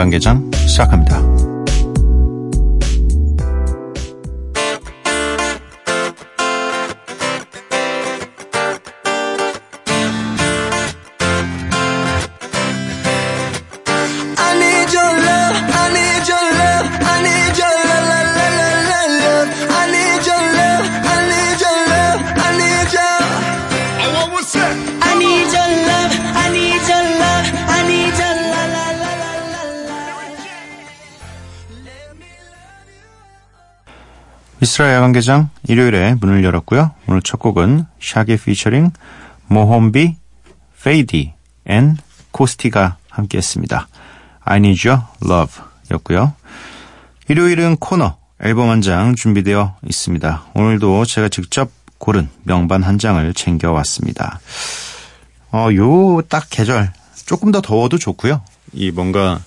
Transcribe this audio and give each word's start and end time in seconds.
야간개장 0.00 0.50
시작합니다. 0.66 1.29
미쓰라 34.80 34.94
야간개장 34.94 35.50
일요일에 35.68 36.14
문을 36.22 36.42
열었고요. 36.42 36.92
오늘 37.06 37.20
첫 37.20 37.38
곡은 37.38 37.84
Shaggy 38.00 38.38
featuring 38.38 38.92
Mohombi, 39.46 40.16
Faydee 40.82 41.34
and 41.66 41.98
Costi가 42.30 42.96
함께했습니다. 43.10 43.88
I 44.40 44.56
Need 44.56 44.88
Your 44.88 45.04
Love 45.22 45.62
였고요. 45.90 46.32
일요일은 47.28 47.76
코너 47.76 48.16
앨범 48.42 48.70
한 48.70 48.80
장 48.80 49.14
준비되어 49.14 49.76
있습니다. 49.86 50.44
오늘도 50.54 51.04
제가 51.04 51.28
직접 51.28 51.70
고른 51.98 52.30
명반 52.44 52.82
한 52.82 52.98
장을 52.98 53.34
챙겨왔습니다. 53.34 54.40
어, 55.52 55.68
요 55.74 56.22
딱 56.26 56.46
계절 56.48 56.90
조금 57.26 57.52
더 57.52 57.60
더워도 57.60 57.98
좋고요. 57.98 58.40
이 58.72 58.90
뭔가 58.92 59.40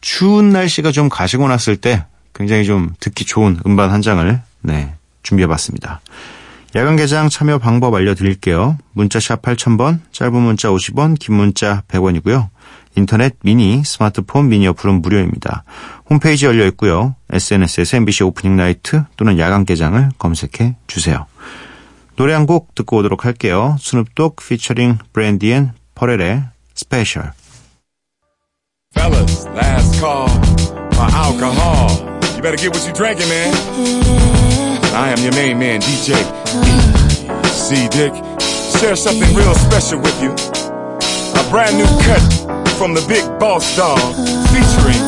추운 0.00 0.48
날씨가 0.48 0.90
좀 0.90 1.10
가시고 1.10 1.48
났을 1.48 1.76
때 1.76 2.06
굉장히 2.34 2.64
좀 2.64 2.94
듣기 2.98 3.26
좋은 3.26 3.60
음반 3.66 3.90
한 3.90 4.00
장을 4.00 4.40
네, 4.64 4.94
준비해봤습니다. 5.22 6.00
야간 6.74 6.96
개장 6.96 7.28
참여 7.28 7.58
방법 7.58 7.94
알려드릴게요. 7.94 8.78
문자샵 8.94 9.42
8000번, 9.42 10.00
짧은 10.10 10.34
문자 10.34 10.70
50원, 10.70 11.16
긴 11.18 11.36
문자 11.36 11.82
100원이고요. 11.86 12.48
인터넷 12.96 13.36
미니, 13.44 13.82
스마트폰 13.84 14.48
미니 14.48 14.66
어플은 14.68 15.00
무료입니다. 15.02 15.62
홈페이지 16.10 16.46
열려 16.46 16.66
있고요. 16.68 17.14
SNS에서 17.30 17.98
MBC 17.98 18.24
Opening 18.24 18.56
Night 18.56 19.04
또는 19.16 19.38
야간 19.38 19.64
개장을 19.64 20.10
검색해 20.18 20.76
주세요. 20.88 21.26
노래 22.16 22.32
한 22.32 22.46
곡 22.46 22.74
듣고 22.74 22.98
오도록 22.98 23.24
할게요. 23.24 23.76
Snoop 23.80 24.11
Dogg 24.11 24.36
featuring 24.36 24.98
Brandy 25.12 25.50
and 25.52 25.72
Pharrell의 25.94 26.44
스페셜. 26.74 27.32
Fellas, 28.96 29.46
last 29.54 29.98
call 29.98 30.28
for 30.94 31.08
alcohol. 31.12 31.90
You 32.36 32.42
better 32.42 32.56
get 32.56 32.70
what 32.70 32.86
you 32.86 32.92
drinking, 32.94 33.28
man. 33.28 34.53
I 34.93 35.09
am 35.11 35.19
your 35.19 35.33
main 35.33 35.59
man, 35.59 35.81
DJ. 35.81 36.15
See, 37.49 37.87
Dick, 37.89 38.13
share 38.79 38.95
something 38.95 39.33
real 39.35 39.53
special 39.55 39.99
with 39.99 40.21
you. 40.21 40.31
A 41.39 41.43
brand 41.49 41.77
new 41.77 41.89
cut 42.05 42.21
from 42.77 42.93
the 42.93 43.05
big 43.07 43.23
boss 43.39 43.75
dog 43.75 43.99
featuring 44.51 45.01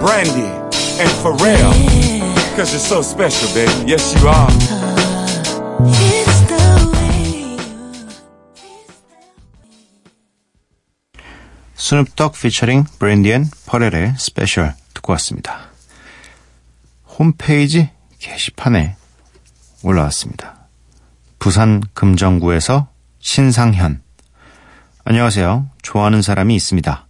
Brandy 0.00 0.48
and 1.00 1.10
Pharrell. 1.22 1.72
Cause 2.56 2.72
you're 2.72 2.80
so 2.80 3.02
special, 3.02 3.48
baby. 3.54 3.90
Yes, 3.90 4.14
you 4.14 4.28
are. 4.28 4.50
It's 5.86 6.40
the 6.48 6.90
way 6.92 7.38
you. 7.38 7.58
스눕독 11.76 12.32
피처링 12.32 12.84
브랜디 12.98 13.32
앤 13.32 13.46
퍼렐의 13.66 14.14
스페셜 14.18 14.74
듣고 14.94 15.12
왔습니다. 15.12 15.70
홈페이지 17.18 17.90
게시판에 18.18 18.96
올라왔습니다. 19.83 20.55
부산 21.39 21.81
금정구에서 21.93 22.87
신상현 23.19 24.01
안녕하세요. 25.05 25.69
좋아하는 25.81 26.21
사람이 26.21 26.55
있습니다. 26.55 27.07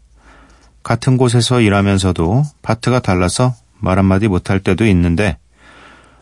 같은 0.81 1.17
곳에서 1.17 1.61
일하면서도 1.61 2.43
파트가 2.61 2.99
달라서 2.99 3.55
말 3.79 3.99
한마디 3.99 4.27
못할 4.27 4.59
때도 4.59 4.85
있는데 4.87 5.37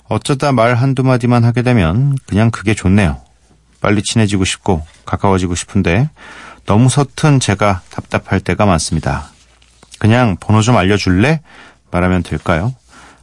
어쩌다 0.06 0.52
말 0.52 0.76
한두 0.76 1.04
마디만 1.04 1.46
하게 1.46 1.62
되면 1.62 2.18
그냥 2.28 2.52
그게 2.52 2.74
좋네요. 2.74 3.22
빨리 3.80 4.04
친해지고 4.04 4.46
싶고 4.46 4.86
가까워지고 5.06 5.56
싶은데 5.56 6.10
너무 6.66 6.90
서툰 6.90 7.40
제가 7.40 7.82
답답할 7.90 8.42
때가 8.42 8.66
많습니다. 8.66 9.30
그냥 10.00 10.36
번호 10.40 10.62
좀 10.62 10.76
알려줄래? 10.78 11.42
말하면 11.92 12.24
될까요? 12.24 12.74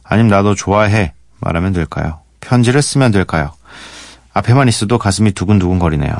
아님 0.03 0.27
나도 0.27 0.55
좋아해. 0.55 1.13
말하면 1.39 1.73
될까요? 1.73 2.21
편지를 2.39 2.81
쓰면 2.81 3.11
될까요? 3.11 3.51
앞에만 4.33 4.67
있어도 4.67 4.97
가슴이 4.97 5.31
두근두근 5.33 5.79
거리네요. 5.79 6.13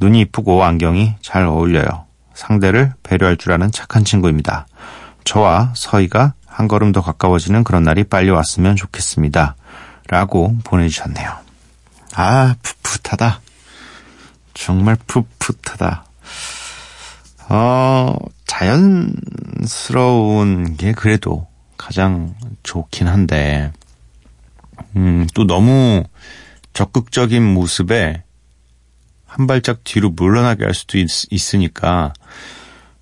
눈이 0.00 0.20
이쁘고 0.20 0.64
안경이 0.64 1.14
잘 1.22 1.44
어울려요. 1.44 2.06
상대를 2.34 2.94
배려할 3.02 3.36
줄 3.36 3.52
아는 3.52 3.70
착한 3.72 4.04
친구입니다. 4.04 4.66
저와 5.24 5.72
서희가 5.74 6.34
한 6.46 6.68
걸음 6.68 6.92
더 6.92 7.00
가까워지는 7.00 7.64
그런 7.64 7.82
날이 7.82 8.04
빨리 8.04 8.30
왔으면 8.30 8.76
좋겠습니다. 8.76 9.56
라고 10.08 10.54
보내주셨네요. 10.64 11.32
아, 12.14 12.54
풋풋하다. 12.62 13.40
정말 14.54 14.96
풋풋하다. 15.06 16.04
어, 17.48 18.16
자연스러운 19.66 20.76
게 20.76 20.92
그래도 20.92 21.48
가장 21.76 22.34
좋긴 22.62 23.08
한데, 23.08 23.72
음, 24.96 25.26
또 25.34 25.46
너무 25.46 26.04
적극적인 26.72 27.42
모습에 27.42 28.22
한 29.26 29.46
발짝 29.46 29.82
뒤로 29.84 30.10
물러나게 30.10 30.64
할 30.64 30.74
수도 30.74 30.98
있, 30.98 31.08
으니까 31.54 32.12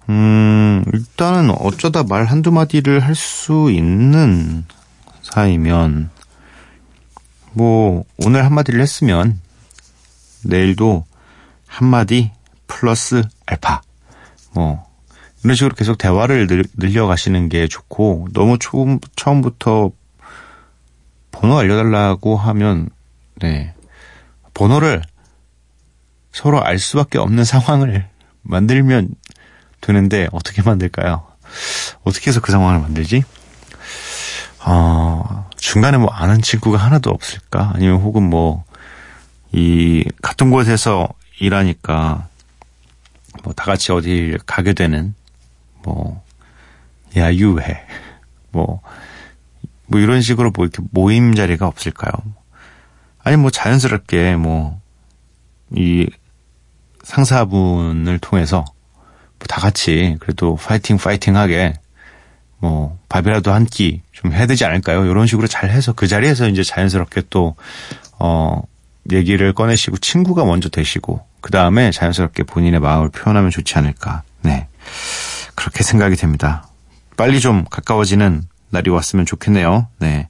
음, 0.08 0.84
일단은 0.92 1.50
어쩌다 1.50 2.02
말 2.02 2.24
한두 2.24 2.50
마디를 2.50 3.00
할 3.00 3.14
수 3.14 3.70
있는 3.70 4.64
사이면, 5.22 6.10
뭐, 7.52 8.04
오늘 8.18 8.44
한마디를 8.44 8.80
했으면, 8.80 9.40
내일도 10.44 11.04
한마디 11.66 12.32
플러스 12.66 13.22
알파. 13.46 13.80
뭐, 14.54 14.84
이런 15.44 15.54
식으로 15.54 15.74
계속 15.74 15.98
대화를 15.98 16.46
늘, 16.46 16.64
늘려가시는 16.76 17.48
게 17.48 17.68
좋고, 17.68 18.28
너무 18.32 18.58
처음, 18.58 18.98
처음부터 19.16 19.92
번호 21.32 21.58
알려달라고 21.58 22.36
하면, 22.36 22.88
네. 23.40 23.74
번호를 24.54 25.02
서로 26.30 26.62
알 26.62 26.78
수밖에 26.78 27.18
없는 27.18 27.44
상황을 27.44 28.08
만들면 28.42 29.08
되는데, 29.80 30.28
어떻게 30.30 30.62
만들까요? 30.62 31.26
어떻게 32.04 32.30
해서 32.30 32.40
그 32.40 32.52
상황을 32.52 32.80
만들지? 32.80 33.24
어, 34.64 35.50
중간에 35.56 35.98
뭐 35.98 36.10
아는 36.10 36.40
친구가 36.40 36.78
하나도 36.78 37.10
없을까? 37.10 37.72
아니면 37.74 38.00
혹은 38.00 38.22
뭐, 38.22 38.64
이, 39.50 40.04
같은 40.22 40.50
곳에서 40.50 41.08
일하니까, 41.40 42.28
뭐, 43.42 43.52
다 43.54 43.64
같이 43.64 43.90
어딜 43.90 44.38
가게 44.46 44.72
되는, 44.72 45.14
뭐, 45.82 46.22
야유회, 47.16 47.86
뭐, 48.52 48.80
뭐 49.92 50.00
이런 50.00 50.20
식으로 50.22 50.50
뭐 50.54 50.64
이렇게 50.64 50.82
모임 50.90 51.34
자리가 51.34 51.66
없을까요? 51.68 52.10
아니, 53.22 53.36
뭐 53.36 53.50
자연스럽게 53.50 54.34
뭐, 54.36 54.80
이 55.76 56.08
상사분을 57.04 58.18
통해서 58.18 58.64
뭐 59.38 59.46
다 59.48 59.60
같이 59.60 60.16
그래도 60.20 60.54
파이팅 60.56 60.96
파이팅 60.98 61.36
하게 61.36 61.74
뭐 62.58 62.98
밥이라도 63.08 63.52
한 63.52 63.66
끼 63.66 64.00
좀 64.12 64.32
해야 64.32 64.46
되지 64.46 64.64
않을까요? 64.64 65.04
이런 65.06 65.26
식으로 65.26 65.48
잘 65.48 65.70
해서 65.70 65.92
그 65.92 66.06
자리에서 66.06 66.48
이제 66.48 66.62
자연스럽게 66.62 67.22
또, 67.28 67.56
어, 68.20 68.62
얘기를 69.10 69.52
꺼내시고 69.52 69.96
친구가 69.98 70.44
먼저 70.44 70.68
되시고 70.68 71.26
그 71.40 71.50
다음에 71.50 71.90
자연스럽게 71.90 72.44
본인의 72.44 72.78
마음을 72.78 73.08
표현하면 73.08 73.50
좋지 73.50 73.76
않을까. 73.78 74.22
네. 74.42 74.68
그렇게 75.56 75.82
생각이 75.82 76.14
됩니다. 76.14 76.68
빨리 77.16 77.40
좀 77.40 77.64
가까워지는 77.68 78.44
날이 78.72 78.90
왔으면 78.90 79.26
좋겠네요. 79.26 79.86
네. 79.98 80.28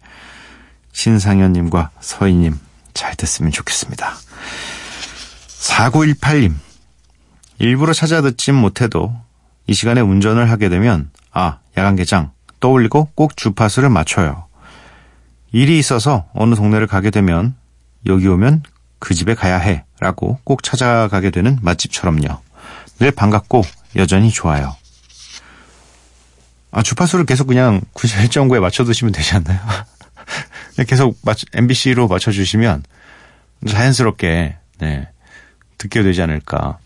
신상현님과 0.93 1.91
서희님 2.01 2.59
잘 2.93 3.15
됐으면 3.15 3.53
좋겠습니다. 3.53 4.15
4918님. 5.47 6.55
일부러 7.59 7.93
찾아 7.93 8.21
듣진 8.21 8.57
못해도 8.57 9.15
이 9.69 9.75
시간에 9.75 10.01
운전을 10.01 10.51
하게 10.51 10.69
되면 10.69 11.11
아, 11.31 11.59
야간 11.79 11.95
개장 11.95 12.33
떠올리고 12.59 13.11
꼭 13.15 13.37
주파수를 13.37 13.89
맞춰요. 13.89 14.47
일이 15.53 15.79
있어서 15.79 16.27
어느 16.35 16.57
동네를 16.57 16.89
가게 16.89 17.11
되면 17.11 17.55
여기 18.07 18.27
오면 18.27 18.65
그 18.99 19.15
집에 19.15 19.35
가야 19.35 19.59
해 19.59 19.85
라고 20.01 20.41
꼭 20.43 20.65
찾아가게 20.65 21.31
되는 21.31 21.59
맛집처럼요. 21.63 22.41
늘 22.99 23.13
반갑고 23.13 23.63
여전히 23.97 24.31
좋아요. 24.31 24.75
아, 26.73 26.83
주파수를 26.83 27.27
계속 27.27 27.47
그냥 27.47 27.83
91.9에 27.95 28.59
맞춰두시면 28.59 29.13
되지 29.13 29.35
않나요? 29.37 29.61
계속 30.89 31.19
맞, 31.23 31.39
MBC로 31.53 32.09
맞춰주시면 32.09 32.83
자연스럽게, 33.69 34.57
네, 34.79 35.09
듣게 35.77 36.03
되지 36.03 36.23
않을까. 36.23 36.79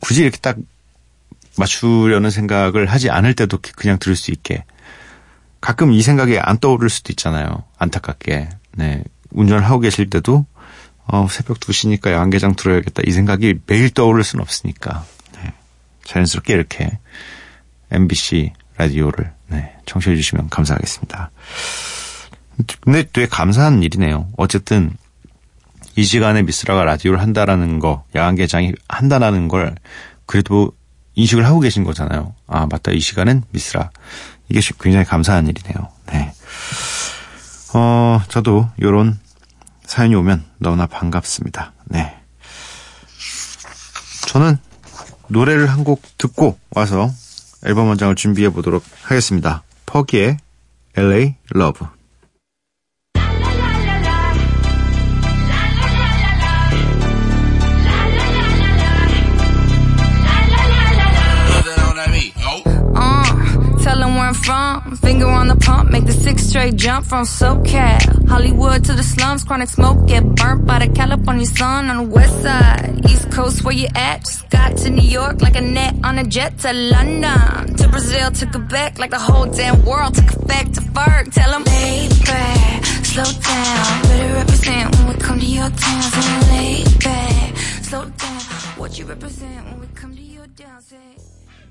굳이 0.00 0.22
이렇게 0.22 0.38
딱 0.38 0.56
맞추려는 1.56 2.30
생각을 2.30 2.86
하지 2.86 3.10
않을 3.10 3.34
때도 3.34 3.58
그냥 3.76 3.98
들을 3.98 4.16
수 4.16 4.30
있게. 4.30 4.64
가끔 5.60 5.92
이 5.92 6.02
생각이 6.02 6.38
안 6.38 6.58
떠오를 6.58 6.88
수도 6.90 7.12
있잖아요. 7.12 7.64
안타깝게. 7.78 8.48
네. 8.72 9.04
운전을 9.30 9.64
하고 9.64 9.80
계실 9.80 10.10
때도, 10.10 10.46
어, 11.06 11.26
새벽 11.30 11.60
2시니까 11.60 12.12
양계장 12.12 12.56
들어야겠다. 12.56 13.02
이 13.06 13.12
생각이 13.12 13.60
매일 13.66 13.90
떠오를 13.90 14.24
수는 14.24 14.42
없으니까. 14.42 15.04
네. 15.36 15.52
자연스럽게 16.04 16.54
이렇게 16.54 16.98
MBC 17.90 18.52
라디오를, 18.76 19.32
네, 19.48 19.76
청취해 19.86 20.16
주시면 20.16 20.48
감사하겠습니다. 20.48 21.30
근데 22.80 23.04
되게 23.12 23.26
감사한 23.26 23.82
일이네요. 23.82 24.28
어쨌든, 24.36 24.92
이 25.96 26.02
시간에 26.04 26.42
미스라가 26.42 26.84
라디오를 26.84 27.20
한다라는 27.20 27.78
거, 27.78 28.04
야간 28.14 28.34
개장이 28.34 28.72
한다라는 28.88 29.48
걸 29.48 29.74
그래도 30.26 30.72
인식을 31.14 31.46
하고 31.46 31.60
계신 31.60 31.84
거잖아요. 31.84 32.34
아, 32.48 32.66
맞다. 32.66 32.90
이 32.90 32.98
시간은 32.98 33.44
미스라. 33.50 33.90
이게 34.48 34.60
굉장히 34.80 35.04
감사한 35.04 35.46
일이네요. 35.46 35.88
네. 36.12 36.32
어, 37.74 38.20
저도 38.28 38.68
요런 38.82 39.18
사연이 39.86 40.14
오면 40.16 40.44
너무나 40.58 40.86
반갑습니다. 40.86 41.72
네. 41.86 42.16
저는 44.26 44.58
노래를 45.28 45.70
한 45.70 45.84
곡 45.84 46.02
듣고 46.18 46.58
와서 46.70 47.10
앨범 47.64 47.88
원장을 47.88 48.14
준비해 48.14 48.50
보도록 48.50 48.82
하겠습니다. 49.02 49.62
퍼기의 49.86 50.38
LA 50.96 51.34
Love. 51.54 51.86
Tell 63.84 63.98
them 63.98 64.14
where 64.14 64.28
I'm 64.28 64.32
from. 64.32 64.96
Finger 64.96 65.26
on 65.26 65.48
the 65.48 65.56
pump, 65.56 65.90
make 65.90 66.06
the 66.06 66.14
six 66.14 66.44
straight 66.44 66.74
jump 66.76 67.04
from 67.04 67.26
SoCal. 67.26 68.26
Hollywood 68.26 68.82
to 68.86 68.94
the 68.94 69.02
slums, 69.02 69.44
chronic 69.44 69.68
smoke, 69.68 70.08
get 70.08 70.24
burnt 70.36 70.64
by 70.64 70.78
the 70.78 70.88
California 70.88 71.44
sun 71.44 71.90
on 71.90 71.96
the 71.98 72.10
west 72.10 72.40
side. 72.40 73.02
East 73.04 73.30
coast, 73.30 73.62
where 73.62 73.74
you 73.74 73.88
at? 73.94 74.20
Just 74.22 74.48
got 74.48 74.74
to 74.78 74.88
New 74.88 75.06
York 75.06 75.42
like 75.42 75.56
a 75.56 75.60
net 75.60 75.96
on 76.02 76.18
a 76.18 76.24
jet 76.24 76.58
to 76.60 76.72
London. 76.72 77.76
To 77.76 77.88
Brazil, 77.88 78.30
to 78.30 78.46
Quebec, 78.46 78.98
like 78.98 79.10
the 79.10 79.18
whole 79.18 79.44
damn 79.44 79.84
world 79.84 80.14
took 80.14 80.32
effect 80.32 80.76
to 80.76 80.80
Ferg. 80.80 81.34
Tell 81.34 81.50
them, 81.50 81.64
lay 81.64 82.08
back, 82.24 82.86
slow 83.04 83.24
down. 83.24 84.02
Better 84.04 84.34
represent 84.34 84.96
when 84.96 85.08
we 85.08 85.14
come 85.16 85.38
to 85.40 85.46
your 85.46 85.68
town. 85.68 86.02
So 86.02 86.52
lay 86.52 86.84
back, 87.04 87.56
slow 87.82 88.04
down. 88.06 88.40
What 88.80 88.98
you 88.98 89.04
represent 89.04 89.66
when 89.66 89.80
we 89.80 89.86
come 89.88 90.16
to 90.16 90.22
your 90.22 90.46
town. 90.56 90.80
Say, 90.80 90.96
eh? 90.96 91.20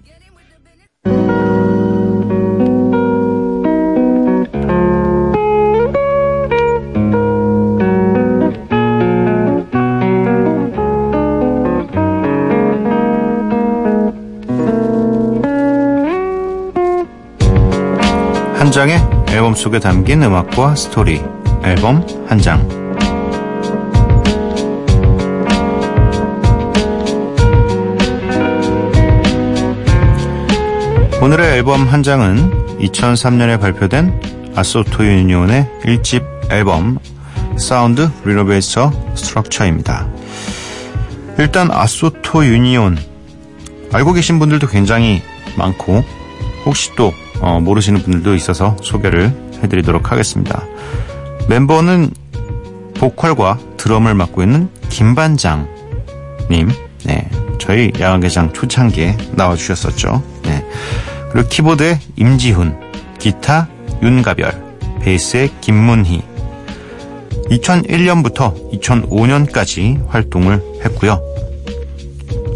get 0.05 0.21
in 0.21 1.52
앨범 19.33 19.55
속에 19.55 19.79
담긴 19.79 20.21
음악과 20.21 20.75
스토리. 20.75 21.19
앨범 21.63 22.05
한 22.27 22.37
장. 22.37 22.61
오늘의 31.19 31.57
앨범 31.57 31.87
한 31.87 32.03
장은 32.03 32.77
2003년에 32.77 33.59
발표된 33.59 34.53
아소토 34.55 35.03
유니온의 35.03 35.67
1집 35.83 36.51
앨범 36.51 36.99
Sound 37.57 38.11
Renovates 38.25 38.91
a 39.15 39.21
Structure입니다. 39.21 40.07
일단 41.39 41.71
아소토 41.71 42.45
유니온 42.45 42.99
알고 43.93 44.13
계신 44.13 44.37
분들도 44.37 44.67
굉장히 44.67 45.23
많고 45.57 46.03
혹시 46.67 46.93
또 46.95 47.11
어, 47.43 47.59
모르시는 47.59 48.01
분들도 48.01 48.35
있어서 48.35 48.77
소개를 48.81 49.33
해드리도록 49.61 50.11
하겠습니다. 50.13 50.63
멤버는 51.49 52.09
보컬과 52.95 53.59
드럼을 53.75 54.13
맡고 54.13 54.43
있는 54.43 54.69
김반장님, 54.87 55.67
네, 57.05 57.29
저희 57.59 57.91
야간개장 57.99 58.53
초창기에 58.53 59.17
나와주셨었죠. 59.33 60.23
네. 60.43 60.65
그리고 61.33 61.49
키보드에 61.49 61.99
임지훈, 62.15 62.79
기타 63.19 63.67
윤가별, 64.01 64.77
베이스에 65.01 65.49
김문희. 65.59 66.23
2001년부터 67.51 68.71
2005년까지 68.79 70.07
활동을 70.07 70.63
했고요. 70.85 71.21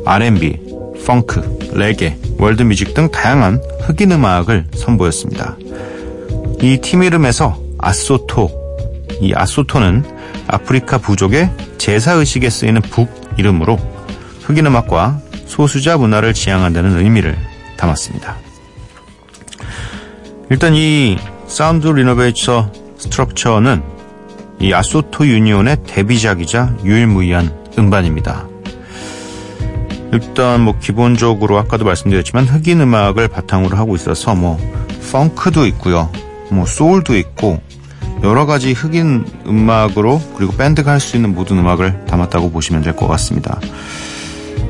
R&B, 0.05 0.66
펑크, 1.07 1.71
레게, 1.73 2.17
월드뮤직 2.37 2.93
등 2.93 3.09
다양한 3.09 3.61
흑인 3.83 4.11
음악을 4.11 4.67
선보였습니다. 4.75 5.55
이 6.61 6.77
팀 6.81 7.01
이름에서 7.01 7.57
아소토, 7.77 8.49
이 9.21 9.33
아소토는 9.33 10.03
아프리카 10.47 10.97
부족의 10.97 11.49
제사의식에 11.77 12.49
쓰이는 12.49 12.81
북 12.81 13.09
이름으로 13.37 13.79
흑인 14.41 14.65
음악과 14.65 15.21
소수자 15.45 15.97
문화를 15.97 16.33
지향한다는 16.33 16.97
의미를 16.97 17.37
담았습니다. 17.77 18.35
일단 20.49 20.75
이 20.75 21.17
Sound 21.47 21.87
Renovates 21.87 22.71
a 22.97 23.03
Structure는 23.03 23.81
이 24.59 24.73
아소토 24.73 25.25
유니온의 25.25 25.77
데뷔작이자 25.87 26.77
유일무이한 26.83 27.55
음반입니다. 27.77 28.56
일단 30.11 30.61
뭐 30.61 30.77
기본적으로 30.79 31.57
아까도 31.57 31.85
말씀드렸지만 31.85 32.45
흑인 32.45 32.81
음악을 32.81 33.27
바탕으로 33.27 33.77
하고 33.77 33.95
있어서 33.95 34.35
뭐 34.35 34.57
펑크도 35.11 35.65
있고요. 35.67 36.09
뭐 36.49 36.65
소울도 36.65 37.17
있고 37.17 37.61
여러 38.23 38.45
가지 38.45 38.73
흑인 38.73 39.25
음악으로 39.45 40.21
그리고 40.35 40.53
밴드가 40.53 40.91
할 40.91 40.99
수 40.99 41.15
있는 41.17 41.35
모든 41.35 41.59
음악을 41.59 42.05
담았다고 42.05 42.51
보시면 42.51 42.81
될 42.81 42.95
것 42.95 43.07
같습니다. 43.07 43.59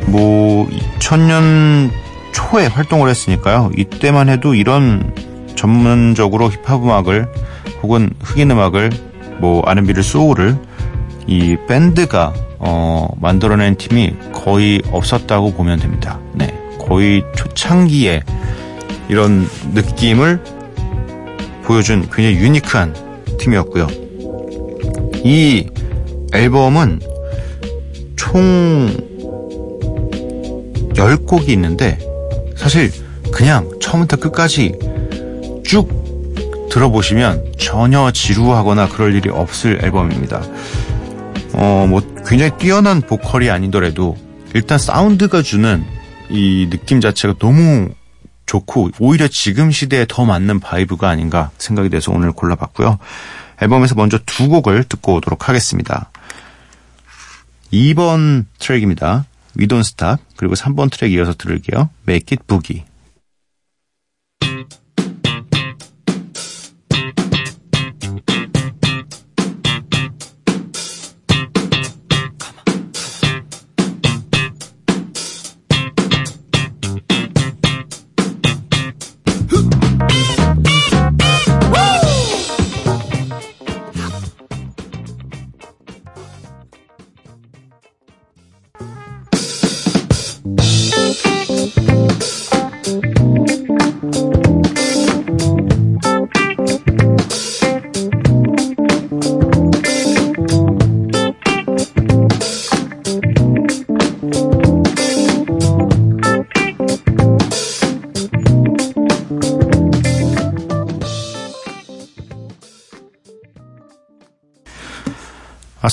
뭐 0.07 0.67
2000년 0.99 1.91
초에 2.33 2.67
활동을 2.67 3.09
했으니까요. 3.09 3.71
이때만 3.77 4.29
해도 4.29 4.53
이런 4.53 5.13
전문적으로 5.55 6.49
힙합 6.49 6.83
음악을 6.83 7.27
혹은 7.83 8.09
흑인 8.21 8.51
음악을 8.51 8.91
뭐 9.39 9.63
R&B를 9.65 10.03
소울을 10.03 10.57
이 11.27 11.57
밴드가 11.67 12.33
어, 12.59 13.07
만들어낸 13.19 13.75
팀이 13.75 14.13
거의 14.33 14.81
없었다고 14.91 15.53
보면 15.53 15.79
됩니다. 15.79 16.19
네, 16.33 16.53
거의 16.79 17.23
초창기에 17.35 18.23
이런 19.09 19.47
느낌을 19.73 20.41
보여준 21.63 22.09
굉장히 22.11 22.37
유니크한 22.37 22.95
팀이었고요. 23.39 23.87
이 25.23 25.67
앨범은 26.33 27.01
총 28.15 28.95
10곡이 30.93 31.49
있는데 31.49 31.97
사실 32.55 32.91
그냥 33.31 33.69
처음부터 33.79 34.17
끝까지 34.17 34.77
쭉 35.63 36.67
들어보시면 36.69 37.53
전혀 37.57 38.11
지루하거나 38.11 38.89
그럴 38.89 39.15
일이 39.15 39.29
없을 39.29 39.79
앨범입니다. 39.83 40.41
어, 41.59 41.87
뭐, 41.87 42.01
굉장히 42.27 42.51
뛰어난 42.59 43.01
보컬이 43.01 43.49
아니더라도, 43.49 44.15
일단 44.53 44.77
사운드가 44.77 45.41
주는 45.41 45.83
이 46.29 46.67
느낌 46.69 47.01
자체가 47.01 47.33
너무 47.39 47.89
좋고, 48.45 48.91
오히려 48.99 49.27
지금 49.27 49.71
시대에 49.71 50.05
더 50.07 50.23
맞는 50.23 50.59
vibe가 50.59 51.09
아닌가 51.09 51.49
생각이 51.57 51.89
돼서 51.89 52.11
오늘 52.11 52.31
골라봤고요. 52.31 52.99
앨범에서 53.59 53.95
먼저 53.95 54.19
두 54.23 54.49
곡을 54.49 54.83
듣고 54.83 55.15
오도록 55.15 55.49
하겠습니다. 55.49 56.11
2번 57.73 58.45
트랙입니다. 58.59 59.25
We 59.59 59.67
Don't 59.67 59.79
Stop. 59.79 60.23
그리고 60.35 60.53
3번 60.53 60.91
트랙 60.91 61.11
이어서 61.13 61.33
들을게요. 61.33 61.89
Make 62.07 62.37
It 62.37 62.43
Boogie. 62.45 62.83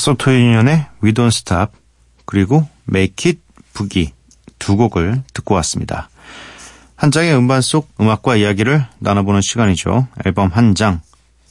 아소토 0.05 0.35
유니온의 0.35 0.85
We 1.03 1.13
Don't 1.15 1.29
Stop 1.29 1.73
그리고 2.27 2.69
Make 2.91 3.31
It 3.31 3.41
Boogie 3.73 4.13
두 4.59 4.77
곡을 4.77 5.23
듣고 5.33 5.55
왔습니다. 5.55 6.11
한 6.95 7.11
장의 7.11 7.35
음반 7.35 7.63
속 7.63 7.89
음악과 7.99 8.37
이야기를 8.37 8.85
나눠보는 8.99 9.41
시간이죠. 9.41 10.07
앨범 10.27 10.51
한 10.51 10.75
장. 10.75 11.01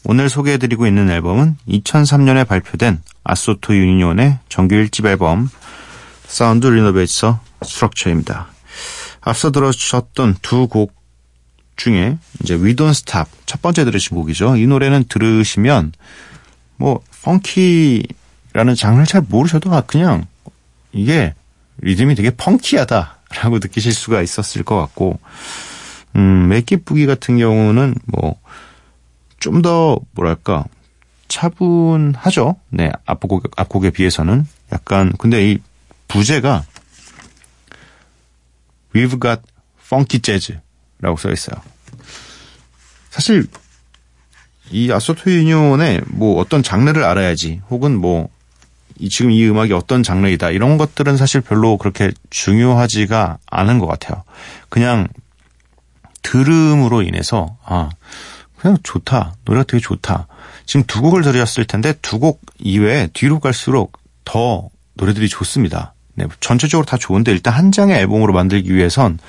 오늘 0.03 0.29
소개해드리고 0.29 0.86
있는 0.86 1.10
앨범은 1.10 1.57
2003년에 1.67 2.48
발표된 2.48 3.01
아소토 3.24 3.75
유니온의 3.75 4.38
정규 4.50 4.75
1집 4.75 5.07
앨범 5.07 5.50
Sound 6.27 6.67
Renovates 6.67 7.39
A 7.63 7.69
Structure입니다. 7.69 8.50
앞서 9.22 9.50
들으셨던 9.50 10.36
두 10.43 10.67
곡 10.67 10.93
중에 11.75 12.19
이제 12.43 12.53
We 12.53 12.75
Don't 12.75 12.91
Stop 12.91 13.31
첫 13.48 13.63
번째 13.63 13.83
들으신 13.83 14.15
곡이죠. 14.15 14.57
이 14.57 14.67
노래는 14.67 15.05
들으시면 15.10 15.93
뭐 16.77 17.00
펑키 17.24 18.05
라는 18.53 18.75
장르를 18.75 19.05
잘 19.05 19.22
모르셔도 19.22 19.74
아, 19.74 19.81
그냥 19.81 20.25
이게 20.91 21.33
리듬이 21.77 22.15
되게 22.15 22.29
펑키하다라고 22.29 23.60
느끼실 23.60 23.93
수가 23.93 24.22
있었을 24.22 24.63
것 24.63 24.77
같고 24.77 25.19
음, 26.15 26.48
맥기쁘기 26.50 27.05
같은 27.05 27.38
경우는 27.38 27.95
뭐 28.05 28.43
좀 29.43 29.62
더 29.62 30.00
뭐랄까 30.13 30.63
차분하죠. 31.27 32.55
네, 32.69 32.93
앞곡 33.05 33.51
앞곡에 33.57 33.89
비해서는 33.89 34.48
약간 34.72 35.12
근데 35.17 35.51
이 35.51 35.60
부제가 36.07 36.63
We've 38.95 39.22
got 39.22 39.41
funky 39.83 40.22
jazz라고 40.22 41.17
써 41.17 41.29
있어요. 41.29 41.62
사실 43.10 43.45
이 44.72 44.89
아소토 44.93 45.29
유니온의 45.29 46.03
뭐 46.07 46.39
어떤 46.39 46.63
장르를 46.63 47.03
알아야지 47.03 47.60
혹은 47.69 47.98
뭐이 47.98 48.27
지금 49.09 49.31
이 49.31 49.47
음악이 49.47 49.73
어떤 49.73 50.03
장르이다 50.03 50.51
이런 50.51 50.77
것들은 50.77 51.17
사실 51.17 51.41
별로 51.41 51.77
그렇게 51.77 52.12
중요하지가 52.29 53.38
않은 53.45 53.79
것 53.79 53.88
같아요. 53.88 54.23
그냥 54.69 55.07
들음으로 56.21 57.01
인해서 57.01 57.57
아 57.65 57.89
그냥 58.57 58.77
좋다 58.83 59.35
노래가 59.45 59.65
되게 59.65 59.81
좋다. 59.81 60.27
지금 60.65 60.83
두 60.85 61.01
곡을 61.01 61.21
들으셨을 61.21 61.65
텐데 61.65 61.93
두 62.01 62.19
곡 62.19 62.41
이외에 62.59 63.09
뒤로 63.13 63.39
갈수록 63.39 63.97
더 64.23 64.69
노래들이 64.93 65.27
좋습니다. 65.27 65.93
네, 66.15 66.25
전체적으로 66.39 66.85
다 66.85 66.97
좋은데 66.97 67.31
일단 67.31 67.53
한 67.53 67.71
장의 67.71 67.97
앨범으로 67.97 68.33
만들기 68.33 68.73
위해선 68.73 69.19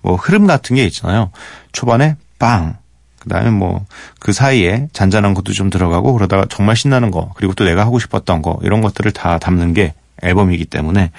뭐 0.00 0.14
흐름 0.16 0.46
같은 0.46 0.76
게 0.76 0.84
있잖아요. 0.86 1.30
초반에 1.72 2.16
빵, 2.38 2.78
그다음에 3.20 3.50
뭐 3.50 3.86
그 4.18 4.32
사이에 4.32 4.88
잔잔한 4.92 5.34
것도 5.34 5.52
좀 5.52 5.70
들어가고 5.70 6.12
그러다가 6.12 6.46
정말 6.48 6.76
신나는 6.76 7.10
거 7.10 7.32
그리고 7.36 7.54
또 7.54 7.64
내가 7.64 7.82
하고 7.82 7.98
싶었던 7.98 8.42
거 8.42 8.58
이런 8.62 8.80
것들을 8.80 9.10
다 9.12 9.38
담는 9.38 9.74
게 9.74 9.94
앨범이기 10.22 10.66
때문에 10.66 11.12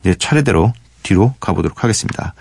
이제 0.00 0.14
차례대로 0.14 0.72
뒤로 1.02 1.34
가보도록 1.40 1.84
하겠습니다. 1.84 2.34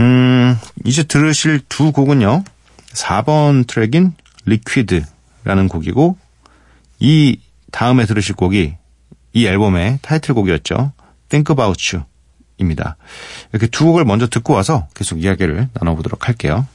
음 0.00 0.58
이제 0.84 1.02
들으실 1.02 1.60
두 1.68 1.92
곡은요. 1.92 2.44
4번 2.92 3.66
트랙인 3.66 4.14
리퀴드라는 4.46 5.68
곡이고 5.68 6.18
이 6.98 7.38
다음에 7.70 8.04
들으실 8.04 8.34
곡이 8.34 8.74
이 9.32 9.46
앨범의 9.46 10.00
타이틀곡이었죠. 10.02 10.92
Think 11.28 11.54
About 11.54 11.96
You 11.96 12.04
입니다. 12.58 12.96
이렇게 13.52 13.68
두 13.68 13.86
곡을 13.86 14.04
먼저 14.04 14.26
듣고 14.26 14.52
와서 14.52 14.88
계속 14.94 15.22
이야기를 15.22 15.68
나눠보도록 15.72 16.26
할게요. 16.28 16.66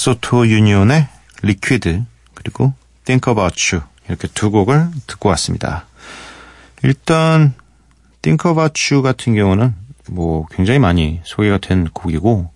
아소토 0.00 0.46
유니온의 0.48 1.08
Liquid 1.42 2.02
그리고 2.32 2.72
Think 3.04 3.30
About 3.30 3.76
You 3.76 3.86
이렇게 4.08 4.28
두 4.28 4.50
곡을 4.50 4.88
듣고 5.06 5.28
왔습니다. 5.28 5.84
일단 6.82 7.52
Think 8.22 8.50
About 8.50 8.94
You 8.94 9.02
같은 9.02 9.34
경우는 9.34 9.74
뭐 10.08 10.46
굉장히 10.50 10.78
많이 10.78 11.20
소개가 11.24 11.58
된 11.58 11.86
곡이고 11.92 12.50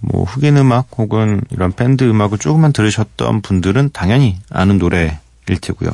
뭐 0.00 0.24
흑인 0.24 0.58
음악 0.58 0.88
혹은 0.98 1.40
이런 1.50 1.72
밴드 1.72 2.04
음악을 2.04 2.36
조금만 2.36 2.74
들으셨던 2.74 3.40
분들은 3.40 3.90
당연히 3.94 4.38
아는 4.50 4.76
노래일 4.76 5.16
테고요. 5.62 5.90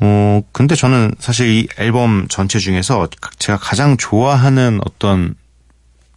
어 0.00 0.42
근데 0.50 0.74
저는 0.74 1.14
사실 1.20 1.48
이 1.48 1.68
앨범 1.78 2.26
전체 2.28 2.58
중에서 2.58 3.08
제가 3.38 3.56
가장 3.56 3.96
좋아하는 3.96 4.80
어떤 4.84 5.36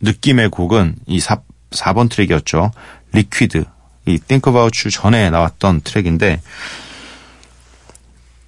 느낌의 0.01 0.50
곡은 0.50 0.96
이 1.05 1.19
4, 1.19 1.41
4번 1.71 2.09
트랙이었죠. 2.09 2.71
Liquid. 3.13 3.63
이 4.05 4.17
Think 4.17 4.51
About 4.51 4.77
You 4.83 4.91
전에 4.91 5.29
나왔던 5.29 5.81
트랙인데 5.81 6.41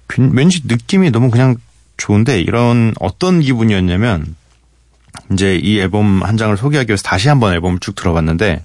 빈- 0.08 0.32
왠지 0.34 0.62
느낌이 0.64 1.10
너무 1.10 1.30
그냥 1.30 1.56
좋은데 1.96 2.40
이런 2.40 2.94
어떤 3.00 3.40
기분이었냐면 3.40 4.34
이제 5.32 5.56
이 5.56 5.78
앨범 5.78 6.22
한 6.22 6.36
장을 6.36 6.56
소개하기 6.56 6.90
위해서 6.90 7.02
다시 7.02 7.28
한번 7.28 7.52
앨범을 7.54 7.78
쭉 7.80 7.94
들어봤는데 7.94 8.64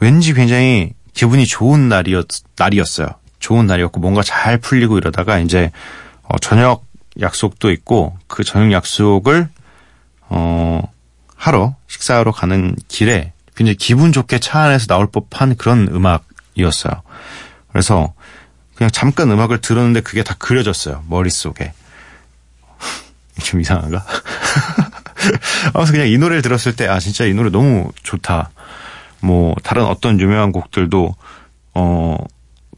왠지 0.00 0.32
굉장히 0.34 0.92
기분이 1.12 1.46
좋은 1.46 1.88
날이었 1.88 2.26
날이었어요. 2.56 3.08
좋은 3.40 3.66
날이었고 3.66 4.00
뭔가 4.00 4.22
잘 4.22 4.58
풀리고 4.58 4.98
이러다가 4.98 5.38
이제 5.38 5.70
어, 6.22 6.38
저녁 6.38 6.84
약속도 7.20 7.70
있고 7.70 8.16
그 8.26 8.44
저녁 8.44 8.72
약속을 8.72 9.48
어 10.28 10.82
하러 11.36 11.76
식사하러 11.88 12.32
가는 12.32 12.74
길에 12.88 13.32
굉장히 13.56 13.76
기분 13.76 14.12
좋게 14.12 14.38
차 14.38 14.60
안에서 14.60 14.86
나올 14.86 15.08
법한 15.10 15.56
그런 15.56 15.88
음악이었어요. 15.88 17.02
그래서 17.72 18.12
그냥 18.74 18.90
잠깐 18.90 19.30
음악을 19.30 19.60
들었는데 19.60 20.02
그게 20.02 20.22
다 20.22 20.34
그려졌어요. 20.38 21.02
머릿속에. 21.08 21.72
좀 23.42 23.60
이상한가? 23.60 24.04
아무튼 25.72 25.92
그냥 25.92 26.08
이 26.08 26.18
노래를 26.18 26.42
들었을 26.42 26.76
때, 26.76 26.86
아, 26.86 27.00
진짜 27.00 27.24
이 27.24 27.32
노래 27.32 27.50
너무 27.50 27.90
좋다. 28.02 28.50
뭐, 29.20 29.54
다른 29.62 29.84
어떤 29.84 30.20
유명한 30.20 30.52
곡들도, 30.52 31.14
어, 31.74 32.16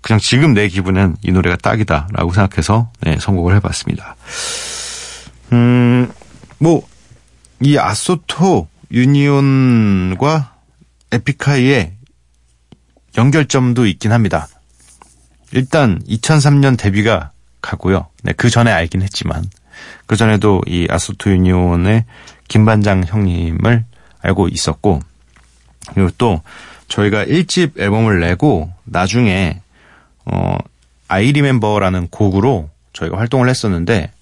그냥 0.01 0.21
지금 0.21 0.55
내 0.55 0.69
기분엔 0.69 1.17
이 1.23 1.33
노래가 1.33 1.57
딱이다. 1.57 2.09
라고 2.13 2.33
생각해서, 2.33 2.91
네, 3.01 3.19
선곡을 3.19 3.57
해봤습니다. 3.57 4.15
음, 5.53 6.11
뭐, 6.59 6.87
이 7.61 7.77
아소토 7.77 8.69
유니온과 8.93 10.58
에픽하이의 11.13 11.93
연결점도 13.17 13.87
있긴 13.87 14.13
합니다. 14.13 14.49
일단 15.53 16.01
2003년 16.07 16.79
데뷔가 16.79 17.33
가고요. 17.63 18.07
네, 18.23 18.33
그 18.33 18.51
전에 18.51 18.71
알긴 18.71 19.03
했지만 19.03 19.45
그 20.07 20.17
전에도 20.17 20.61
이 20.67 20.87
아소토 20.91 21.31
유니온의 21.31 22.05
김반장 22.49 23.05
형님을 23.05 23.85
알고 24.21 24.49
있었고 24.49 25.01
그리고 25.95 26.11
또 26.19 26.43
저희가 26.89 27.25
1집 27.25 27.79
앨범을 27.81 28.21
내고 28.21 28.73
나중에 28.85 29.61
어 30.25 30.57
I 31.09 31.31
Remember라는 31.31 32.09
곡으로 32.09 32.71
저희가 32.93 33.19
활동을 33.19 33.49
했었는데 33.49 34.13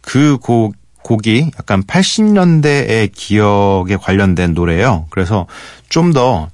그 0.00 0.38
곡, 0.38 0.74
곡이 1.06 1.52
약간 1.56 1.84
80년대의 1.84 3.12
기억에 3.14 3.94
관련된 3.96 4.54
노래예요. 4.54 5.06
그래서 5.10 5.46
좀더 5.88 6.48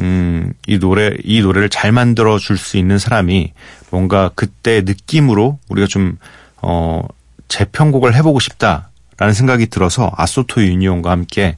음, 0.00 0.52
이 0.66 0.78
노래, 0.78 1.12
이 1.24 1.40
노래를 1.40 1.70
잘 1.70 1.92
만들어 1.92 2.38
줄 2.38 2.58
수 2.58 2.76
있는 2.76 2.98
사람이 2.98 3.54
뭔가 3.90 4.30
그때 4.34 4.82
느낌으로 4.82 5.58
우리가 5.70 5.86
좀, 5.86 6.18
어, 6.60 7.02
재편곡을 7.48 8.14
해보고 8.16 8.38
싶다라는 8.38 9.32
생각이 9.32 9.68
들어서 9.68 10.12
아소토 10.14 10.62
유니온과 10.62 11.10
함께 11.10 11.56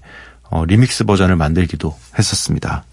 어, 0.50 0.64
리믹스 0.64 1.04
버전을 1.04 1.34
만들기도 1.34 1.96
했었습니다. 2.16 2.84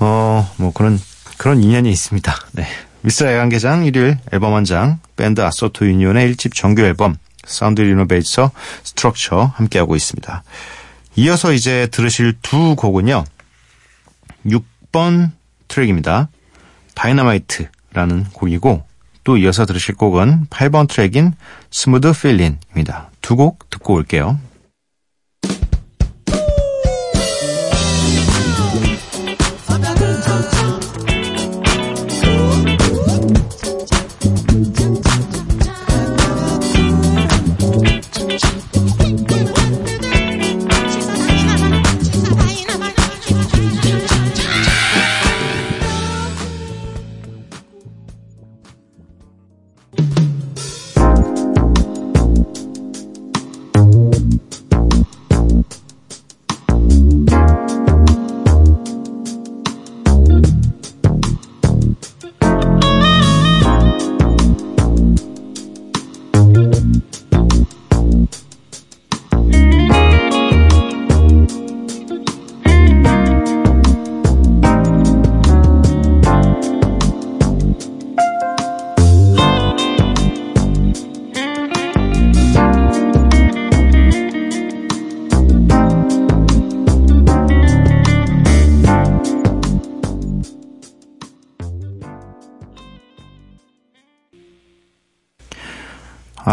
어, 0.00 0.52
뭐 0.58 0.72
그런, 0.74 1.00
그런 1.38 1.62
인연이 1.62 1.90
있습니다. 1.90 2.34
네. 2.52 2.66
미쓰라 3.00 3.32
야간개장 3.32 3.86
일요일 3.86 4.18
앨범 4.32 4.52
한 4.52 4.64
장, 4.64 4.98
밴드 5.16 5.40
아소토 5.40 5.86
유니온의 5.86 6.34
1집 6.34 6.54
정규 6.54 6.82
앨범, 6.82 7.16
Sound 7.48 7.80
Renovates 7.80 8.50
A 8.84 8.91
Structure 8.91 9.52
함께하고 9.56 9.96
있습니다. 9.96 10.42
이어서 11.16 11.52
이제 11.52 11.88
들으실 11.90 12.34
두 12.42 12.76
곡은요. 12.76 13.24
6번 14.46 15.30
트랙입니다. 15.66 16.28
Dynamite라는 16.94 18.24
곡이고 18.32 18.84
또 19.24 19.36
이어서 19.36 19.66
들으실 19.66 19.96
곡은 19.96 20.46
8번 20.46 20.88
트랙인 20.88 21.34
스무드 21.70 22.12
필린입니다. 22.12 23.10
두 23.20 23.36
곡 23.36 23.68
듣고 23.70 23.94
올게요. 23.94 24.38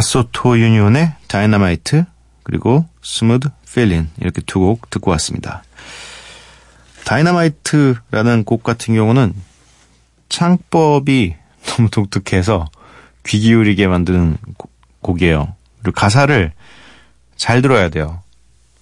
아소토 0.05 0.59
유니온의 0.59 1.13
다이너마이트 1.27 2.05
그리고 2.43 2.85
Smooth 3.01 3.49
Feelin' 3.73 4.07
이렇게 4.21 4.39
두 4.41 4.59
곡 4.59 4.89
듣고 4.91 5.09
왔습니다. 5.11 5.63
Dynamite라는 7.05 8.43
곡 8.45 8.61
같은 8.61 8.93
경우는 8.93 9.33
창법이 10.29 11.35
너무 11.65 11.89
독특해서 11.89 12.67
귀 13.25 13.39
기울이게 13.39 13.87
만드는 13.87 14.37
곡이에요. 15.01 15.55
그리고 15.81 15.95
가사를 15.95 16.53
잘 17.35 17.63
들어야 17.63 17.89
돼요. 17.89 18.21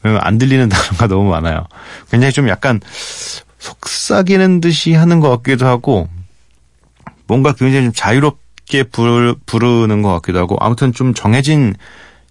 왜냐면 0.03 0.25
안 0.25 0.37
들리는 0.37 0.67
단어가 0.67 1.07
너무 1.07 1.29
많아요. 1.29 1.65
굉장히 2.11 2.33
좀 2.33 2.49
약간 2.49 2.81
속삭이는 3.59 4.59
듯이 4.59 4.93
하는 4.93 5.21
것 5.21 5.29
같기도 5.37 5.67
하고 5.67 6.09
뭔가 7.27 7.53
굉장히 7.53 7.85
좀 7.85 7.93
자유롭게 7.93 8.83
부르, 8.83 9.35
부르는 9.45 10.01
것 10.01 10.11
같기도 10.13 10.39
하고 10.39 10.57
아무튼 10.59 10.93
좀 10.93 11.13
정해진 11.13 11.75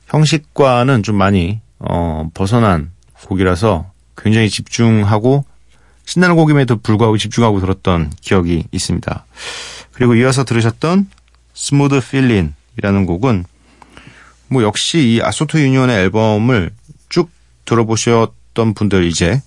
형식과는 0.07 1.03
좀 1.03 1.17
많이 1.17 1.61
어, 1.79 2.29
벗어난 2.35 2.91
곡이라서 3.25 3.91
굉장히 4.17 4.51
집중하고 4.51 5.45
신나는 6.05 6.37
곡임에도 6.37 6.77
불구하고 6.77 7.17
집중하고 7.17 7.61
들었던 7.61 8.11
기억이 8.21 8.65
있습니다. 8.73 9.25
그리고 9.93 10.15
이어서 10.15 10.45
들으셨던 10.45 11.09
Smooth 11.55 12.01
Feelin'이라는 12.01 13.07
곡은 13.07 13.45
뭐 14.49 14.63
역시 14.63 15.15
이 15.15 15.23
아소토 15.23 15.59
유니온의 15.61 15.97
앨범을 15.97 16.71
쭉 17.09 17.31
들어보셨던 17.65 18.75
분들 18.75 19.05
이제 19.05 19.41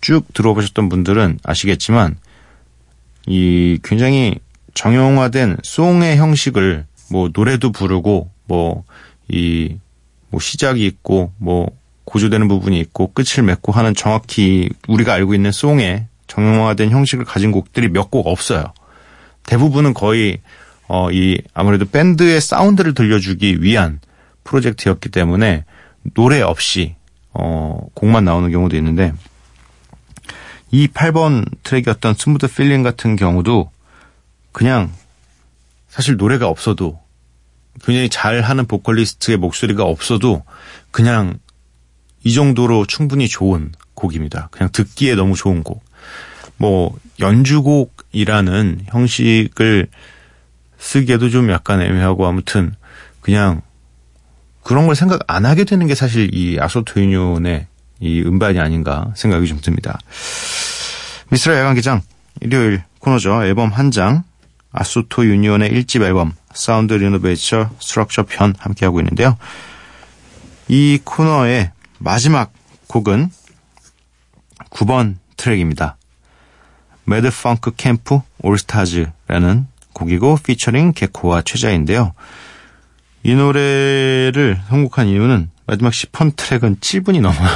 쭉 0.00 0.32
들어보셨던 0.32 0.88
분들은 0.88 1.38
아시겠지만 1.44 2.16
이 3.26 3.78
굉장히 3.84 4.36
정형화된 4.74 5.58
송의 5.62 6.16
형식을 6.18 6.86
뭐 7.10 7.30
노래도 7.32 7.72
부르고 7.72 8.30
뭐 8.46 8.84
이 9.28 9.76
뭐 10.32 10.40
시작이 10.40 10.86
있고 10.86 11.32
뭐 11.38 11.68
고조되는 12.04 12.46
부분이 12.48 12.78
있고 12.80 13.12
끝을 13.12 13.42
맺고 13.42 13.72
하는 13.72 13.94
정확히 13.94 14.68
우리가 14.88 15.12
알고 15.14 15.34
있는 15.34 15.50
송의 15.52 16.06
정형화된 16.28 16.90
형식을 16.90 17.24
가진 17.24 17.50
곡들이 17.50 17.88
몇 17.88 18.10
곡 18.10 18.26
없어요. 18.28 18.72
대부분은 19.46 19.92
거의 19.94 20.38
어 20.88 21.10
이 21.10 21.40
아무래도 21.54 21.84
밴드의 21.84 22.40
사운드를 22.40 22.94
들려주기 22.94 23.62
위한 23.62 24.00
프로젝트였기 24.44 25.08
때문에 25.08 25.64
노래 26.14 26.40
없이 26.40 26.94
어 27.32 27.78
곡만 27.94 28.24
나오는 28.24 28.50
경우도 28.50 28.76
있는데 28.76 29.12
이 30.70 30.86
8번 30.88 31.44
트랙이었던 31.64 32.14
Smooth 32.14 32.46
Feeling 32.48 32.82
같은 32.84 33.16
경우도 33.16 33.70
그냥 34.52 34.92
사실 35.88 36.16
노래가 36.16 36.48
없어도 36.48 37.00
굉장히 37.82 38.08
잘하는 38.08 38.66
보컬리스트의 38.66 39.36
목소리가 39.38 39.84
없어도 39.84 40.44
그냥 40.90 41.38
이 42.22 42.34
정도로 42.34 42.86
충분히 42.86 43.28
좋은 43.28 43.72
곡입니다. 43.94 44.48
그냥 44.50 44.70
듣기에 44.72 45.14
너무 45.14 45.34
좋은 45.34 45.62
곡. 45.62 45.82
뭐 46.56 46.98
연주곡이라는 47.20 48.86
형식을 48.86 49.88
쓰기에도 50.78 51.30
좀 51.30 51.50
약간 51.50 51.80
애매하고 51.80 52.26
아무튼 52.26 52.74
그냥 53.20 53.62
그런 54.62 54.86
걸 54.86 54.94
생각 54.94 55.20
안 55.26 55.46
하게 55.46 55.64
되는 55.64 55.86
게 55.86 55.94
사실 55.94 56.34
이 56.34 56.58
아소토 56.60 57.00
유니온의 57.00 57.66
이 58.00 58.22
음반이 58.22 58.60
아닌가 58.60 59.12
생각이 59.16 59.46
좀 59.46 59.60
듭니다. 59.60 59.98
미쓰라 61.30 61.58
야간개장 61.58 62.02
일요일 62.40 62.82
코너죠. 62.98 63.44
앨범 63.44 63.70
한 63.70 63.90
장 63.90 64.24
아소토 64.72 65.24
유니온의 65.26 65.70
1집 65.70 66.02
앨범 66.02 66.32
Sound 66.52 66.94
Renovates 66.94 67.70
A 67.80 67.84
Structure 67.84 68.24
편 68.24 68.54
함께하고 68.58 69.00
있는데요. 69.00 69.36
이 70.68 71.00
코너의 71.04 71.72
마지막 71.98 72.52
곡은 72.86 73.30
9번 74.70 75.16
트랙입니다. 75.36 75.96
Mad 77.04 77.30
Funk 77.30 77.72
Camp 77.76 78.20
All 78.42 78.69
Stars라는 78.69 79.66
곡이고 79.92 80.38
피처링 80.44 80.92
개코와 80.92 81.42
최자인데요. 81.42 82.12
이 83.22 83.34
노래를 83.34 84.60
선곡한 84.68 85.08
이유는 85.08 85.50
마지막 85.66 85.90
10번 85.92 86.36
트랙은 86.36 86.76
7분이 86.76 87.20
넘어요. 87.20 87.50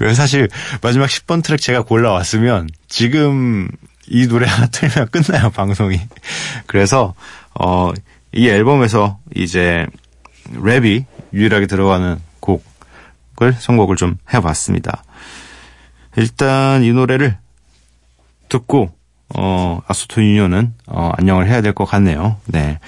사실 0.14 0.48
마지막 0.82 1.06
10번 1.06 1.44
트랙 1.44 1.60
제가 1.60 1.82
골라왔으면 1.82 2.68
지금 2.88 3.68
이 4.08 4.26
노래 4.26 4.46
하나 4.46 4.66
틀면 4.66 5.08
끝나요, 5.12 5.50
방송이. 5.50 6.00
그래서, 6.66 7.14
어, 7.54 7.92
이 8.32 8.48
앨범에서 8.48 9.18
이제 9.34 9.86
랩이 10.54 11.04
유일하게 11.32 11.66
들어가는 11.66 12.18
곡을 12.40 13.54
선곡을 13.58 13.96
좀 13.96 14.16
해봤습니다. 14.32 15.02
일단 16.16 16.82
이 16.82 16.92
노래를 16.92 17.36
듣고 18.48 18.90
어, 19.36 19.80
아소토 19.86 20.22
유니온은 20.22 20.74
어, 20.86 21.10
안녕을 21.16 21.46
해야 21.48 21.60
될 21.60 21.72
것 21.74 21.84
같네요. 21.84 22.38
네. 22.46 22.78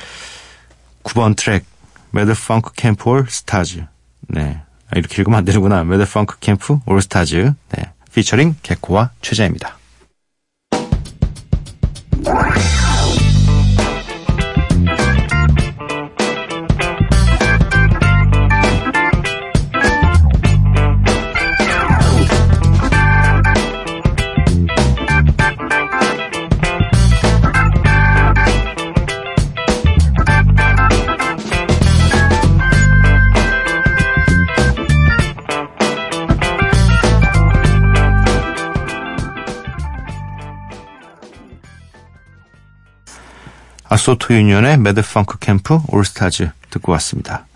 9번 1.04 1.36
트랙 1.36 1.64
Mad 2.12 2.32
Funk 2.34 2.72
Camp 2.76 3.10
All 3.10 3.26
Stars. 3.28 3.84
네. 4.28 4.60
아, 4.88 4.96
이렇게 4.98 5.16
읽으면 5.20 5.38
안 5.38 5.44
되는구나. 5.44 5.84
Mad 5.84 6.10
Funk 6.10 6.38
Camp 6.40 6.78
All 6.86 7.02
Stars. 7.02 7.52
네. 7.76 7.92
피처링 8.14 8.56
개코와 8.62 9.10
최자입니다. 9.20 9.78
Thank 12.22 12.84
you. 12.84 12.89
아소토 43.92 44.32
유니언의 44.32 44.78
Mad 44.78 45.02
Funk 45.02 45.40
Camp 45.40 45.80
All 45.88 46.11
Stars 46.11 46.48
듣고 46.70 46.92
왔습니다. 46.92 47.46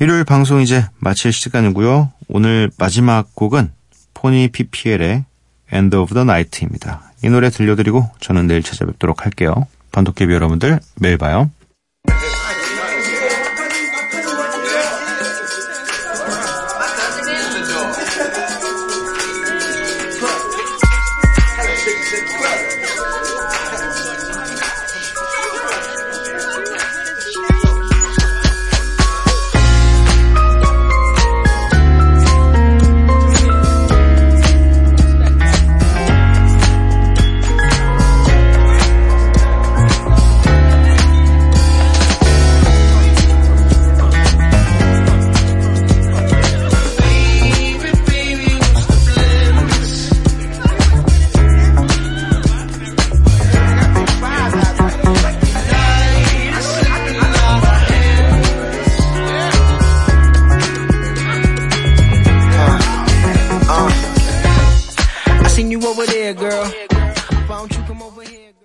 일요일 0.00 0.24
방송 0.24 0.62
이제 0.62 0.86
마칠 1.00 1.34
시간이고요. 1.34 2.10
오늘 2.28 2.70
마지막 2.78 3.34
곡은 3.34 3.70
Phony 4.14 4.48
Ppl의 4.48 5.26
End 5.70 5.96
of 5.96 6.14
the 6.14 6.22
Night입니다. 6.22 7.12
이 7.22 7.28
노래 7.28 7.50
들려드리고 7.50 8.10
저는 8.20 8.46
내일 8.46 8.62
찾아뵙도록 8.62 9.26
할게요. 9.26 9.66
밤도깨비 9.92 10.32
여러분들 10.32 10.80
내일 10.94 11.18
봐요. 11.18 11.50